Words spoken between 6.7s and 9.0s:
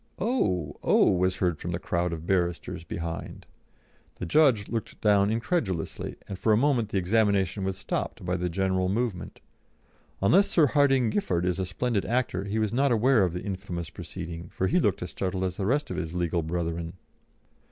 the examination was stopped by the general